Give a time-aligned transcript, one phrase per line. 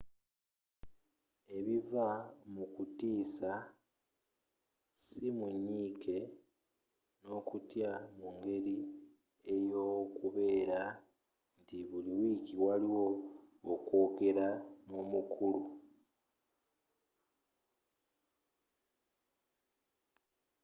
[1.57, 2.07] ebiva
[2.53, 3.53] mu kutiisa
[5.03, 6.17] si mu nyiike
[7.23, 8.77] n'okutya mu ngeri
[9.69, 10.81] y'okubeera
[11.59, 13.05] nti buli wiiki waliwo
[13.73, 15.61] okwogeramu n'omukulu